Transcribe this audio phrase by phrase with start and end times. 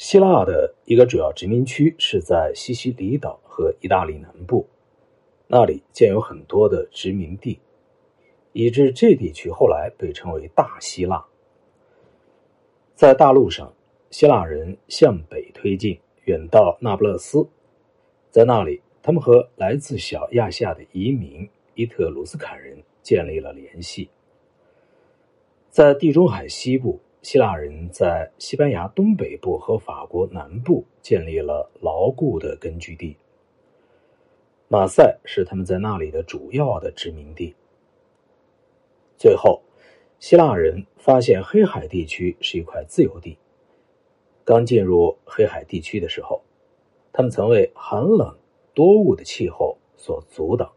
[0.00, 4.66] 希腊的一个主要殖民区是在西西里岛和意大利南部，
[5.46, 7.60] 那里建有很多的殖民地，
[8.54, 11.22] 以致这地区后来被称为大希腊。
[12.94, 13.70] 在大陆上，
[14.10, 17.46] 希腊人向北推进，远到那不勒斯，
[18.30, 24.08] 在那里，他们和来自小亚细亚的移民伊特鲁斯坎人建立了联系。
[25.68, 26.98] 在地中海西部。
[27.22, 33.14] 希腊人在西班牙东北部和法国南部建立了牢固的根据地。
[34.68, 37.54] 马赛是他们在那里的主要的殖民地。
[39.18, 39.60] 最后，
[40.18, 43.36] 希腊人发现黑海地区是一块自由地。
[44.42, 46.42] 刚进入黑海地区的时候，
[47.12, 48.34] 他们曾为寒冷
[48.72, 50.72] 多雾的气候所阻挡，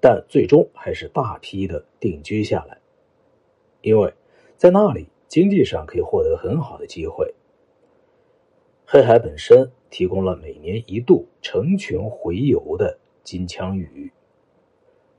[0.00, 2.78] 但最终还是大批的定居下来，
[3.82, 4.14] 因为
[4.56, 5.06] 在那里。
[5.34, 7.34] 经济上可以获得很好的机会。
[8.86, 14.12] 黑海本身提供了每年一度成群洄游的金枪鱼。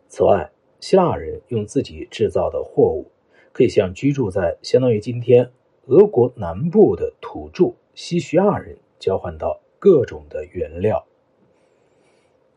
[0.07, 3.11] 此外，希腊人用自己制造的货物，
[3.51, 5.51] 可以向居住在相当于今天
[5.87, 11.05] 俄国南部的土著西叙亚人交换到各种的原料。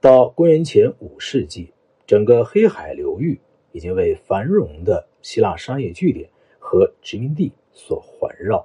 [0.01, 1.73] 到公元前五世纪，
[2.07, 3.41] 整个黑海流域
[3.73, 6.31] 已经为繁荣的希腊商业据点。
[6.69, 8.63] 和殖民地所环绕。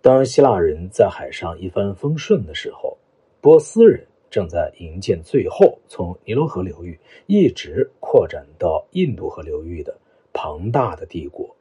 [0.00, 2.96] 当希腊人在海上一帆风顺的时候，
[3.42, 9.94] 波斯人正在营建最后从尼罗河流域一直扩展到印度河流域的
[10.32, 11.54] 庞大的帝国。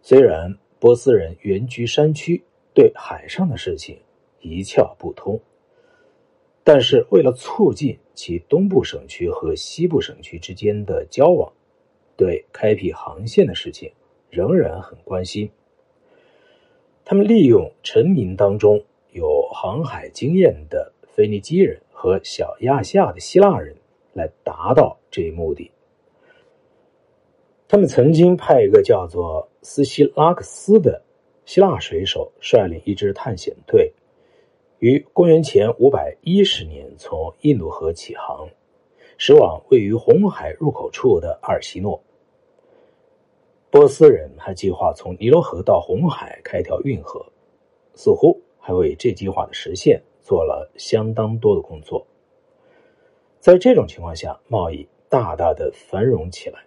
[0.00, 2.40] 虽然波斯人原居山区，
[2.72, 3.98] 对海上的事情
[4.38, 5.40] 一窍不通，
[6.62, 11.52] 但是为了促进其东部省区和西部省区之间的交往。
[12.16, 13.92] 对开辟航线的事情
[14.30, 15.50] 仍然很关心。
[17.04, 23.76] 他们利用臣民当中有航海经验的腓尼基人和小亚细亚的希腊人
[24.12, 25.70] 来达到这一目的。
[27.68, 31.02] 他们曾经派一个叫做斯西拉克斯的
[31.44, 33.92] 希腊水手率领一支探险队，
[34.78, 38.48] 于公元前五百一十年从印度河起航，
[39.24, 42.02] 驶往位于红海入口处的阿尔西诺。
[43.70, 47.24] 波斯人还计划从尼罗河到红海开条运河，
[47.94, 52.04] 似乎还为这计划的实现做了相当多的工作。
[53.38, 56.58] 在这种情况下，贸易大大的繁荣起来，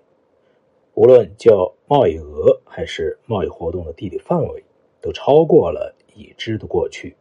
[0.93, 4.63] 无论就贸易额还是贸易活动的地理范围，
[5.01, 7.17] 都超过了已知的过去。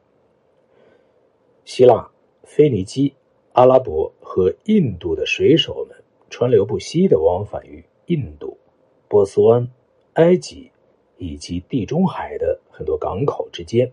[1.65, 2.09] 希腊、
[2.45, 3.13] 腓尼基、
[3.55, 5.97] 阿拉伯和印度的水手们
[6.29, 8.59] 川流不息的往返于印度。
[9.07, 9.71] 波斯湾、
[10.15, 10.73] 埃及
[11.19, 13.93] 以及地中海的很多港口之间，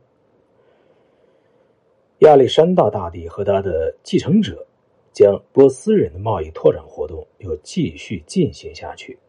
[2.22, 4.66] 亚历山大大帝和他的继承者
[5.14, 9.20] 将波斯人的贸易拓展活动又继续进行下去。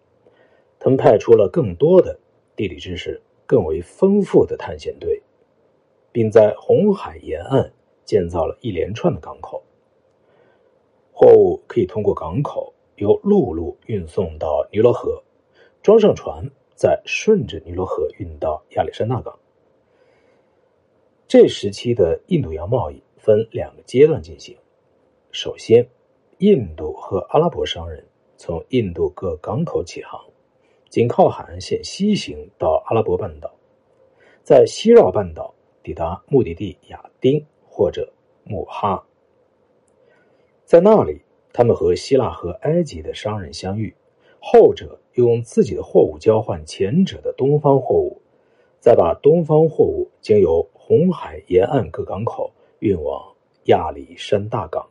[0.79, 2.19] 他们派出了更多的
[2.57, 5.23] 地理知识、更为丰富的探险队，
[6.11, 7.71] 并在红海沿岸
[8.03, 9.63] 建造了一连串的港口。
[11.23, 15.23] 货物可以通过港口由陆路运送到尼罗河。
[15.81, 16.45] 装上船，
[16.75, 19.39] 再顺着尼罗河运到亚历山大港。
[21.29, 24.57] 这时期的印度洋贸易分两个阶段进行。
[25.31, 25.89] 首先，
[26.39, 28.05] 印度和阿拉伯商人
[28.37, 30.21] 从印度各港口起航，
[30.91, 33.49] 仅靠海岸线西行到阿拉伯半岛，
[34.43, 35.55] 在西绕半岛
[35.85, 38.13] 抵达目的地亚丁或者
[38.43, 39.07] 穆哈。
[40.73, 41.21] 在那里，
[41.53, 43.95] 他们和希腊和埃及的商人相遇。
[44.41, 48.23] 后者用自己的货物交换前者的东方货物，
[48.81, 53.35] 再把东方货物经由红海沿岸各港口运往
[53.65, 54.89] 亚历山大港。